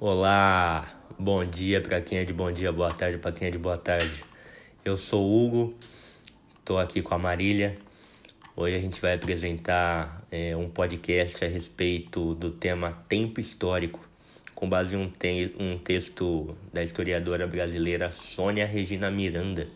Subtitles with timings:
[0.00, 0.86] Olá,
[1.18, 3.76] bom dia para quem é de bom dia, boa tarde para quem é de boa
[3.76, 4.22] tarde.
[4.84, 5.74] Eu sou o Hugo,
[6.60, 7.76] estou aqui com a Marília.
[8.54, 13.98] Hoje a gente vai apresentar é, um podcast a respeito do tema tempo histórico,
[14.54, 19.66] com base em um, te um texto da historiadora brasileira Sônia Regina Miranda.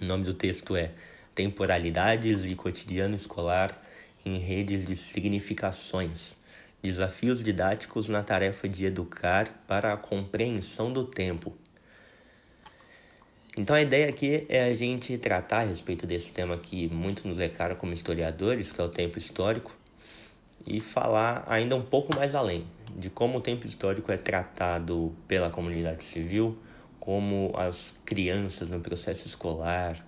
[0.00, 0.92] O nome do texto é
[1.34, 3.70] Temporalidades e Cotidiano Escolar
[4.24, 6.37] em Redes de Significações
[6.82, 11.56] Desafios didáticos na tarefa de educar para a compreensão do tempo.
[13.56, 17.40] Então a ideia aqui é a gente tratar a respeito desse tema que muito nos
[17.40, 19.74] é caro como historiadores, que é o tempo histórico,
[20.64, 22.64] e falar ainda um pouco mais além
[22.96, 26.56] de como o tempo histórico é tratado pela comunidade civil,
[27.00, 30.06] como as crianças no processo escolar,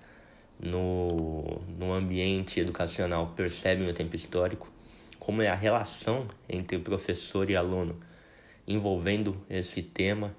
[0.64, 4.70] no, no ambiente educacional percebem o tempo histórico
[5.30, 8.00] como é a relação entre professor e aluno
[8.66, 10.34] envolvendo esse tema.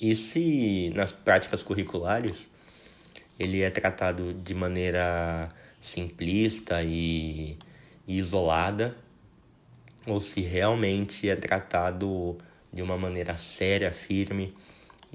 [0.00, 2.48] E se nas práticas curriculares
[3.38, 7.58] ele é tratado de maneira simplista e,
[8.08, 8.96] isolada
[10.06, 12.38] ou se realmente é tratado
[12.72, 14.54] de uma maneira séria, firme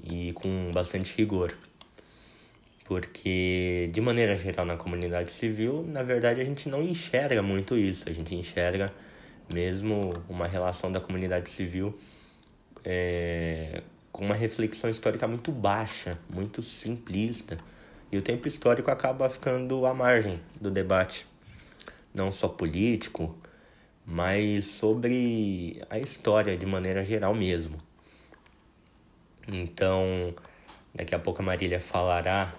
[0.00, 1.56] e com bastante rigor
[2.88, 8.08] porque de maneira geral na comunidade civil, na verdade a gente não enxerga muito isso,
[8.08, 8.86] a gente enxerga
[9.52, 11.98] mesmo uma relação da comunidade civil
[12.82, 17.58] é, com uma reflexão histórica muito baixa, muito simplista,
[18.10, 21.26] e o tempo histórico acaba ficando à margem do debate,
[22.14, 23.36] não só político,
[24.06, 27.76] mas sobre a história de maneira geral mesmo.
[29.46, 30.34] Então,
[30.94, 32.54] daqui a pouco a Marília falará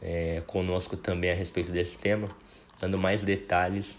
[0.00, 2.28] é, conosco também a respeito desse tema,
[2.80, 3.98] dando mais detalhes,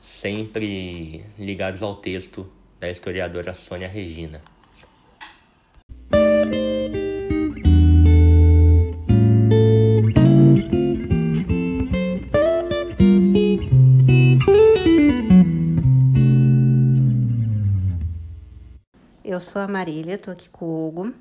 [0.00, 2.50] sempre ligados ao texto
[2.80, 4.42] da historiadora Sônia Regina.
[19.24, 21.14] Eu sou a Marília, estou aqui com o Hugo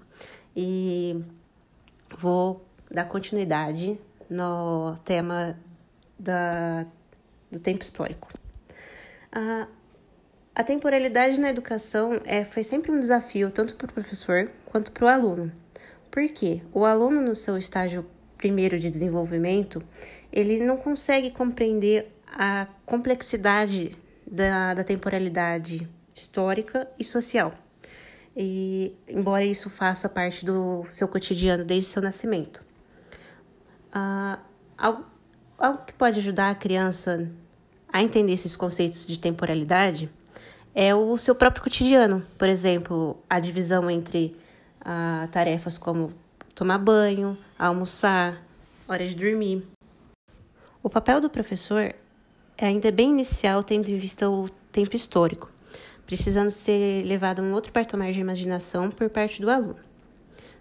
[0.53, 1.23] e
[2.17, 3.97] vou dar continuidade
[4.31, 5.59] no tema
[6.17, 6.85] da,
[7.51, 8.29] do tempo histórico.
[9.29, 9.67] A,
[10.55, 15.03] a temporalidade na educação é, foi sempre um desafio tanto para o professor quanto para
[15.03, 15.51] o aluno.
[16.09, 16.61] Por quê?
[16.73, 18.05] O aluno, no seu estágio
[18.37, 19.83] primeiro de desenvolvimento,
[20.31, 27.53] ele não consegue compreender a complexidade da, da temporalidade histórica e social.
[28.35, 32.70] E, embora isso faça parte do seu cotidiano desde seu nascimento.
[33.93, 34.39] Uh,
[34.77, 35.05] algo,
[35.57, 37.29] algo que pode ajudar a criança
[37.91, 40.09] a entender esses conceitos de temporalidade
[40.73, 42.25] é o seu próprio cotidiano.
[42.37, 44.35] Por exemplo, a divisão entre
[44.81, 46.13] uh, tarefas como
[46.55, 48.41] tomar banho, almoçar,
[48.87, 49.65] hora de dormir.
[50.81, 51.93] O papel do professor
[52.57, 55.51] é ainda bem inicial, tendo em vista o tempo histórico,
[56.05, 59.90] precisando ser levado a um outro patamar de imaginação por parte do aluno.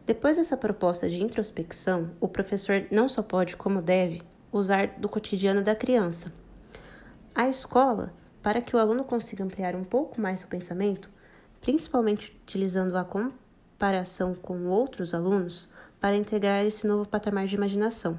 [0.07, 4.23] Depois dessa proposta de introspecção, o professor não só pode, como deve,
[4.53, 6.33] usar do cotidiano da criança.
[7.35, 8.13] A escola,
[8.43, 11.09] para que o aluno consiga ampliar um pouco mais o pensamento,
[11.61, 15.69] principalmente utilizando a comparação com outros alunos,
[16.01, 18.19] para integrar esse novo patamar de imaginação.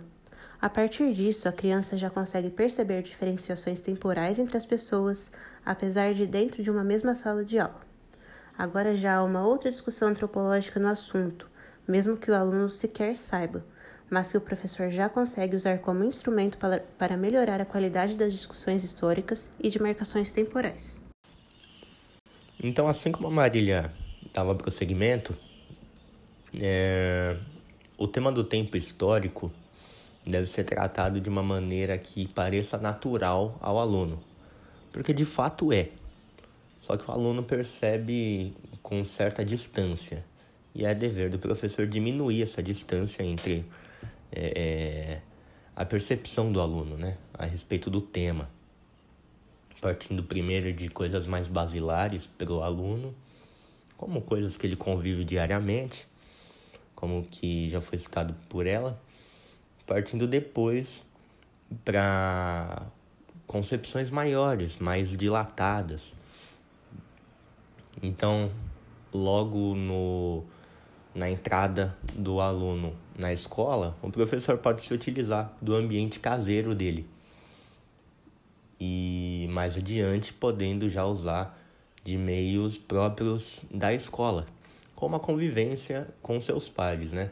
[0.61, 5.31] A partir disso, a criança já consegue perceber diferenciações temporais entre as pessoas,
[5.65, 7.81] apesar de dentro de uma mesma sala de aula.
[8.55, 11.49] Agora já há uma outra discussão antropológica no assunto,
[11.87, 13.63] mesmo que o aluno sequer saiba,
[14.09, 18.83] mas que o professor já consegue usar como instrumento para, melhorar a qualidade das discussões
[18.83, 21.01] históricas e de marcações temporais.
[22.61, 23.91] Então, assim como a Marília
[24.33, 25.35] dava prosseguimento,
[26.53, 27.37] é,
[27.97, 29.51] o tema do tempo histórico
[30.25, 34.21] deve ser tratado de uma maneira que pareça natural ao aluno,
[34.91, 35.89] porque de fato é.
[36.81, 40.25] Só que o aluno percebe com certa distância
[40.73, 43.65] e é dever do professor diminuir essa distância entre
[44.31, 45.21] é, é,
[45.75, 48.49] a percepção do aluno né, a respeito do tema.
[49.81, 53.15] Partindo primeiro de coisas mais basilares para o aluno,
[53.97, 56.07] como coisas que ele convive diariamente,
[56.95, 59.01] como que já foi citado por ela,
[59.87, 61.01] partindo depois
[61.83, 62.83] para
[63.47, 66.13] concepções maiores, mais dilatadas.
[68.01, 68.51] Então,
[69.13, 70.43] logo no
[71.13, 77.05] na entrada do aluno na escola, o professor pode se utilizar do ambiente caseiro dele.
[78.79, 81.57] E mais adiante, podendo já usar
[82.03, 84.47] de meios próprios da escola,
[84.95, 87.31] como a convivência com seus pares, né?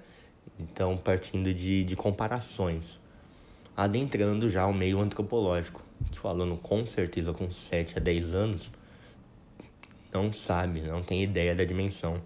[0.60, 3.00] Então, partindo de, de comparações,
[3.76, 5.82] adentrando já o meio antropológico,
[6.12, 8.72] que o aluno com certeza com 7 a 10 anos
[10.14, 12.22] não sabe, não tem ideia da dimensão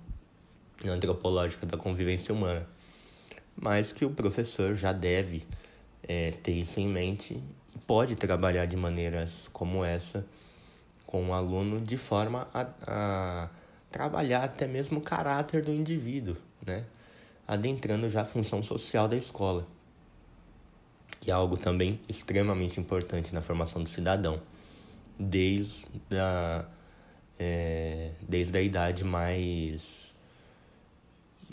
[0.90, 2.68] antropológica da convivência humana,
[3.56, 5.46] mas que o professor já deve
[6.08, 7.42] é, ter isso em mente
[7.76, 10.26] e pode trabalhar de maneiras como essa
[11.06, 13.50] com o aluno de forma a, a
[13.92, 16.36] trabalhar até mesmo o caráter do indivíduo,
[16.66, 16.84] né?
[17.48, 19.68] adentrando já a função social da escola,
[21.20, 24.42] que é algo também extremamente importante na formação do cidadão,
[25.20, 26.66] desde a,
[27.40, 30.16] é, desde a idade mais,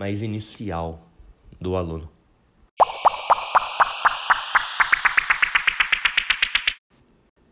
[0.01, 1.07] mais inicial
[1.61, 2.11] do aluno.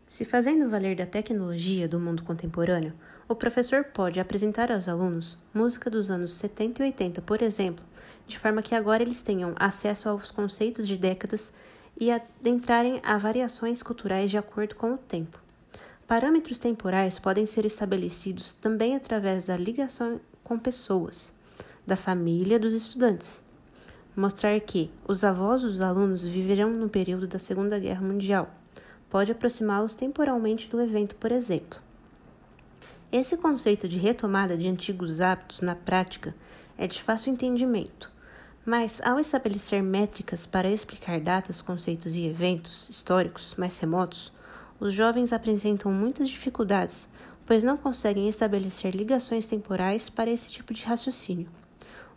[0.07, 2.95] Se fazendo valer da tecnologia do mundo contemporâneo,
[3.27, 7.85] o professor pode apresentar aos alunos música dos anos 70 e 80, por exemplo,
[8.25, 11.53] de forma que agora eles tenham acesso aos conceitos de décadas
[12.01, 15.39] e adentrarem a variações culturais de acordo com o tempo.
[16.07, 21.37] Parâmetros temporais podem ser estabelecidos também através da ligação com pessoas,
[21.89, 23.43] da família dos estudantes.
[24.15, 28.47] Mostrar que os avós dos alunos viverão no período da Segunda Guerra Mundial
[29.09, 31.81] pode aproximá-los temporalmente do evento, por exemplo.
[33.11, 36.35] Esse conceito de retomada de antigos hábitos na prática
[36.77, 38.11] é de fácil entendimento,
[38.63, 44.31] mas ao estabelecer métricas para explicar datas, conceitos e eventos históricos mais remotos,
[44.79, 47.09] os jovens apresentam muitas dificuldades,
[47.47, 51.49] pois não conseguem estabelecer ligações temporais para esse tipo de raciocínio.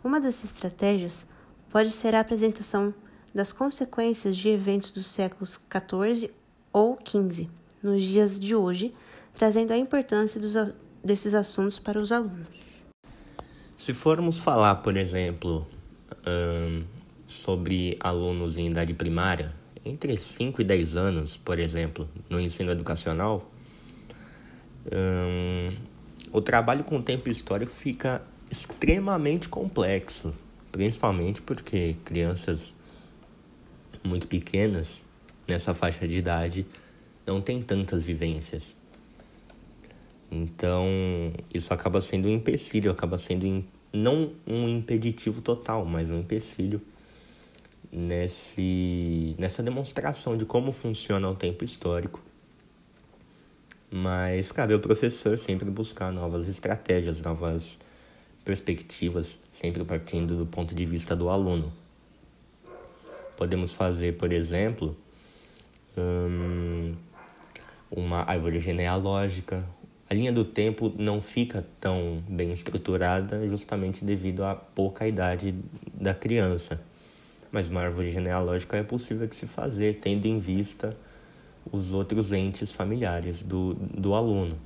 [0.03, 1.25] Uma das estratégias
[1.71, 2.93] pode ser a apresentação
[3.33, 6.29] das consequências de eventos dos séculos XIV
[6.73, 7.49] ou 15
[7.81, 8.93] nos dias de hoje,
[9.33, 10.53] trazendo a importância dos,
[11.01, 12.83] desses assuntos para os alunos.
[13.77, 15.65] Se formos falar, por exemplo,
[16.27, 16.83] um,
[17.25, 19.53] sobre alunos em idade primária,
[19.85, 23.49] entre 5 e 10 anos, por exemplo, no ensino educacional,
[24.91, 25.75] um,
[26.31, 28.21] o trabalho com o tempo histórico fica
[28.53, 30.31] extremamente complexo,
[30.71, 32.75] principalmente porque crianças
[34.03, 35.01] muito pequenas
[35.47, 36.65] nessa faixa de idade
[37.25, 38.75] não tem tantas vivências.
[40.31, 40.87] Então,
[41.51, 46.79] isso acaba sendo um empecilho, acaba sendo não um impeditivo total, mas um empecilho
[47.91, 52.21] nesse, nessa demonstração de como funciona o tempo histórico.
[53.89, 57.79] Mas cabe ao professor sempre buscar novas estratégias, novas
[58.43, 61.71] perspectivas, sempre partindo do ponto de vista do aluno.
[63.37, 64.95] Podemos fazer, por exemplo,
[65.97, 66.93] hum,
[67.89, 69.63] uma árvore genealógica.
[70.09, 75.55] A linha do tempo não fica tão bem estruturada justamente devido à pouca idade
[75.93, 76.79] da criança.
[77.51, 80.95] Mas uma árvore genealógica é possível de se fazer, tendo em vista
[81.71, 84.57] os outros entes familiares do, do aluno.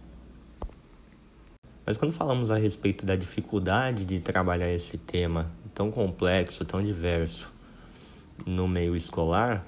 [1.87, 7.49] Mas quando falamos a respeito da dificuldade de trabalhar esse tema tão complexo, tão diverso
[8.45, 9.65] no meio escolar,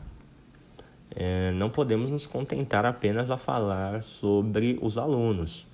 [1.16, 5.66] é, não podemos nos contentar apenas a falar sobre os alunos.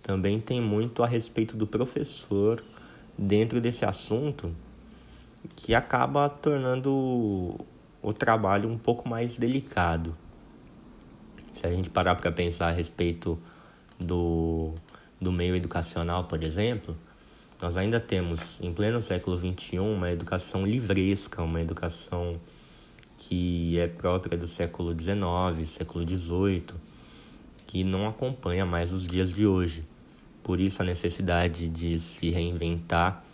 [0.00, 2.62] Também tem muito a respeito do professor
[3.18, 4.54] dentro desse assunto
[5.56, 7.56] que acaba tornando
[8.00, 10.16] o trabalho um pouco mais delicado.
[11.52, 13.36] Se a gente parar para pensar a respeito
[13.98, 14.72] do,
[15.20, 16.96] do meio educacional, por exemplo,
[17.60, 22.40] nós ainda temos, em pleno século XXI, uma educação livresca, uma educação
[23.16, 26.66] que é própria do século XIX, século XVIII,
[27.66, 29.84] que não acompanha mais os dias de hoje.
[30.42, 33.24] Por isso a necessidade de se reinventar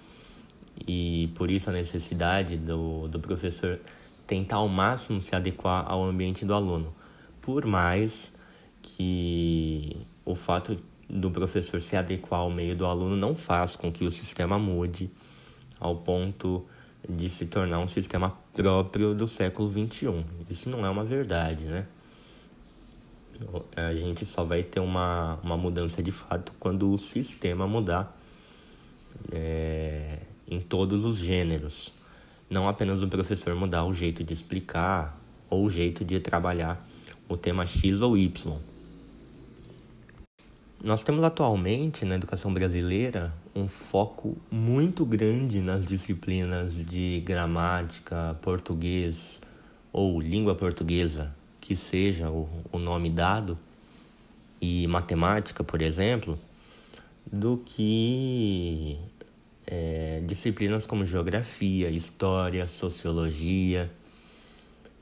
[0.88, 3.78] e por isso a necessidade do, do professor
[4.26, 6.94] tentar ao máximo se adequar ao ambiente do aluno.
[7.42, 8.32] Por mais
[8.80, 14.04] que o fato do professor se adequar ao meio do aluno não faz com que
[14.04, 15.10] o sistema mude
[15.78, 16.64] ao ponto
[17.08, 20.24] de se tornar um sistema próprio do século XXI.
[20.48, 21.86] Isso não é uma verdade, né?
[23.76, 28.16] A gente só vai ter uma, uma mudança de fato quando o sistema mudar
[29.32, 31.92] é, em todos os gêneros.
[32.48, 35.18] Não apenas o professor mudar o jeito de explicar
[35.50, 36.86] ou o jeito de trabalhar
[37.28, 38.58] o tema X ou Y.
[40.84, 49.40] Nós temos atualmente na educação brasileira um foco muito grande nas disciplinas de gramática, português
[49.90, 53.58] ou língua portuguesa, que seja o, o nome dado,
[54.60, 56.38] e matemática, por exemplo,
[57.32, 58.98] do que
[59.66, 63.90] é, disciplinas como geografia, história, sociologia.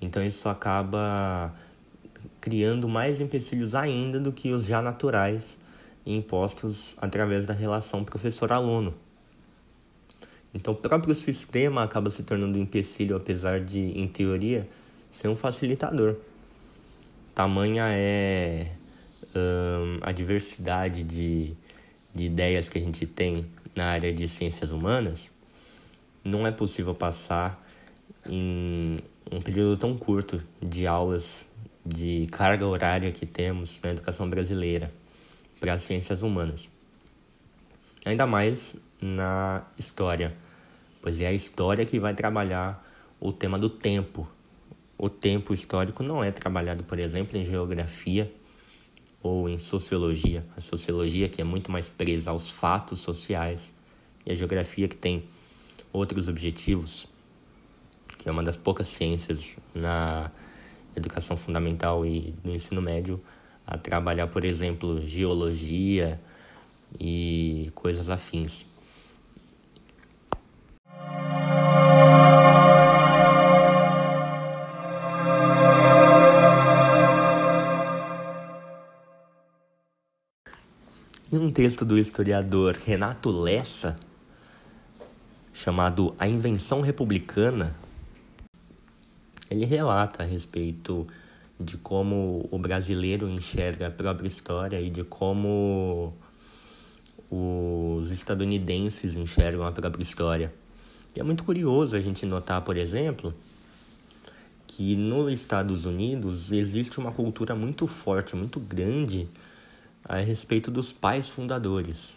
[0.01, 1.53] Então isso acaba
[2.41, 5.61] criando mais empecilhos ainda do que os já naturais
[6.05, 8.95] impostos através da relação professor-aluno.
[10.55, 14.69] Então, o próprio sistema acaba se tornando um empecilho, apesar de, em teoria,
[15.11, 16.17] ser um facilitador.
[17.35, 18.73] Tamanha é
[19.35, 21.55] um, a diversidade de,
[22.15, 25.31] de ideias que a gente tem na área de ciências humanas,
[26.23, 27.67] não é possível passar
[28.27, 28.99] em
[29.31, 31.47] um período tão curto de aulas
[31.85, 34.93] de carga horária que temos na educação brasileira
[35.63, 36.69] para as ciências humanas.
[38.05, 40.37] Ainda mais na história,
[41.01, 42.85] pois é a história que vai trabalhar
[43.21, 44.29] o tema do tempo.
[44.99, 48.35] O tempo histórico não é trabalhado, por exemplo, em geografia
[49.23, 50.45] ou em sociologia.
[50.57, 53.73] A sociologia que é muito mais presa aos fatos sociais
[54.27, 55.29] e a geografia que tem
[55.93, 57.07] outros objetivos,
[58.19, 60.29] que é uma das poucas ciências na
[60.97, 63.23] educação fundamental e no ensino médio
[63.67, 66.21] a trabalhar, por exemplo, geologia
[66.99, 68.67] e coisas afins.
[81.33, 83.99] Em um texto do historiador Renato Lessa,
[85.55, 87.75] chamado A Invenção Republicana,
[89.51, 91.07] ele relata a respeito
[91.63, 96.13] de como o brasileiro enxerga a própria história e de como
[97.31, 100.53] os estadunidenses enxergam a própria história.
[101.15, 103.35] E é muito curioso a gente notar, por exemplo,
[104.67, 109.29] que nos Estados Unidos existe uma cultura muito forte, muito grande
[110.05, 112.17] a respeito dos pais fundadores.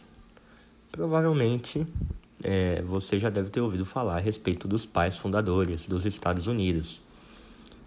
[0.91, 1.85] Provavelmente
[2.43, 7.01] é, você já deve ter ouvido falar a respeito dos pais fundadores dos Estados Unidos,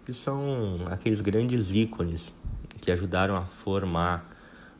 [0.09, 2.33] que são aqueles grandes ícones
[2.81, 4.35] que ajudaram a formar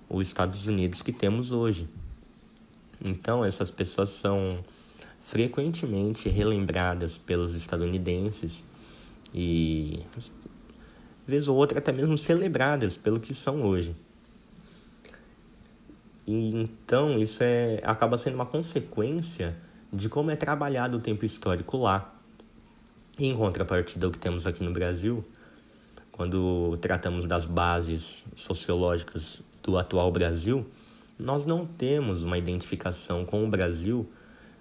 [0.10, 1.88] os Estados Unidos que temos hoje.
[3.00, 4.66] Então, essas pessoas são
[5.20, 8.64] frequentemente relembradas pelos estadunidenses
[9.32, 10.04] e,
[11.28, 13.96] vez ou outra, até mesmo celebradas pelo que são hoje.
[16.26, 19.56] E então isso é, acaba sendo uma consequência
[19.94, 22.19] de como é trabalhado o tempo histórico lá.
[23.22, 25.26] Em contrapartida ao que temos aqui no Brasil,
[26.10, 30.66] quando tratamos das bases sociológicas do atual Brasil,
[31.20, 34.10] nós não temos uma identificação com o Brasil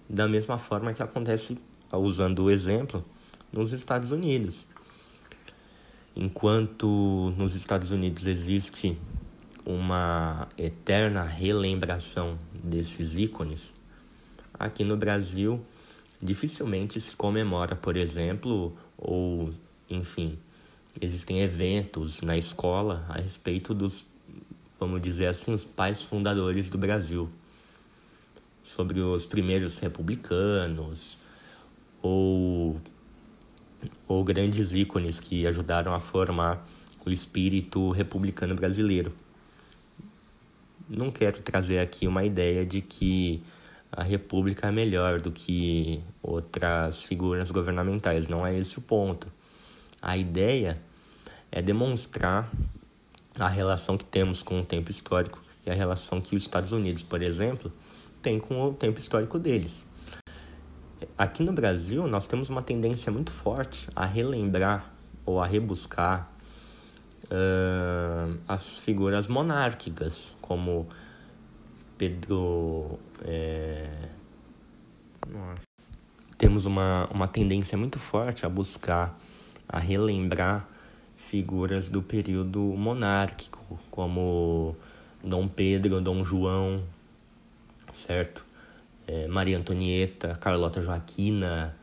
[0.09, 1.57] da mesma forma que acontece,
[1.93, 3.05] usando o exemplo,
[3.53, 4.67] nos Estados Unidos.
[6.17, 8.99] Enquanto nos Estados Unidos existe
[9.65, 13.73] uma eterna relembração desses ícones,
[14.53, 15.65] aqui no Brasil
[16.21, 19.53] dificilmente se comemora, por exemplo, ou
[19.89, 20.39] enfim,
[21.01, 24.05] existem eventos na escola a respeito dos,
[24.79, 27.29] vamos dizer assim, os pais fundadores do Brasil,
[28.63, 31.17] sobre os primeiros republicanos
[32.03, 32.81] ou
[34.09, 36.67] ou grandes ícones que ajudaram a formar
[37.05, 39.13] o espírito republicano brasileiro.
[40.89, 43.43] Não quero trazer aqui uma ideia de que
[43.91, 49.27] a república é melhor do que outras figuras governamentais, não é esse o ponto.
[50.01, 50.81] A ideia
[51.51, 52.51] é demonstrar
[53.39, 57.03] a relação que temos com o tempo histórico e a relação que os Estados Unidos,
[57.03, 57.73] por exemplo,
[58.23, 59.85] tem com o tempo histórico deles.
[61.17, 64.93] Aqui no Brasil, nós temos uma tendência muito forte a relembrar
[65.25, 66.31] ou a rebuscar
[67.25, 70.89] uh, as figuras monárquicas, como
[71.99, 72.99] Pedro.
[73.25, 74.09] É...
[75.29, 75.67] Nossa.
[76.39, 79.19] Temos uma, uma tendência muito forte a buscar,
[79.69, 80.69] a relembrar
[81.17, 84.77] figuras do período monárquico, como
[85.23, 86.85] Dom Pedro, Dom João,
[87.93, 88.45] certo?
[89.07, 91.75] É, Maria Antonieta, Carlota Joaquina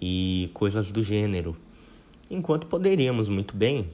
[0.00, 1.56] e coisas do gênero.
[2.30, 3.90] Enquanto poderíamos muito bem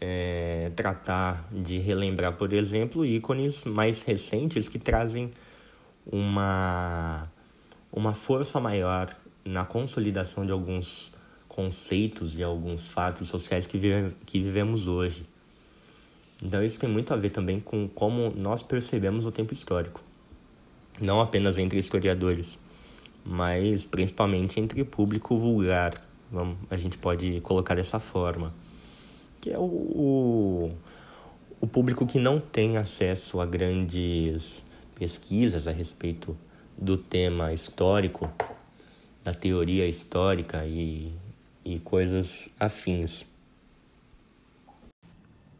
[0.00, 5.30] é, tratar de relembrar, por exemplo, ícones mais recentes que trazem
[6.04, 7.30] uma,
[7.92, 11.12] uma força maior na consolidação de alguns
[11.48, 15.26] conceitos e alguns fatos sociais que, vive, que vivemos hoje.
[16.42, 20.02] Então, isso tem muito a ver também com como nós percebemos o tempo histórico,
[21.00, 22.58] não apenas entre historiadores,
[23.24, 26.02] mas principalmente entre público vulgar.
[26.30, 28.52] Vamos, a gente pode colocar dessa forma
[29.46, 30.72] que é o,
[31.60, 34.64] o, público que não tem acesso a grandes
[34.96, 36.36] pesquisas a respeito
[36.76, 38.28] do tema histórico,
[39.22, 41.12] da teoria histórica e,
[41.64, 43.24] e coisas afins.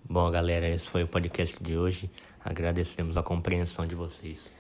[0.05, 2.11] Bom, galera, esse foi o podcast de hoje.
[2.45, 4.53] Agradecemos a compreensão de vocês.